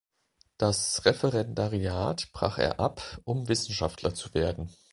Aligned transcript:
Das 0.57 1.05
Referendariat 1.05 2.31
brach 2.31 2.57
er 2.57 2.79
ab, 2.79 3.21
um 3.23 3.47
Wissenschaftler 3.49 4.15
zu 4.15 4.33
werden. 4.33 4.71